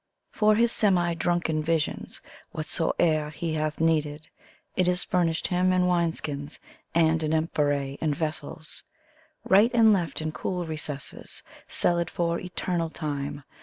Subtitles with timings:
[0.31, 2.21] For his semi drunken visions
[2.53, 4.29] whatsoever he hath needed,
[4.75, 6.57] It is furnished him in wine ^skins,
[6.95, 8.81] and in amphor» and vessels.
[9.43, 13.43] Right and left in cool recesses, cellared for eternal time.